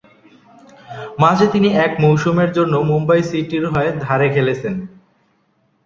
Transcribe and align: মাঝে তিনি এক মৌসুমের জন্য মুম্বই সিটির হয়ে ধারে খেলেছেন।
মাঝে 1.19 1.45
তিনি 1.47 1.69
এক 1.85 1.91
মৌসুমের 1.99 2.49
জন্য 2.51 2.73
মুম্বই 2.89 3.21
সিটির 3.23 3.63
হয়ে 3.67 3.89
ধারে 3.99 4.27
খেলেছেন। 4.29 4.75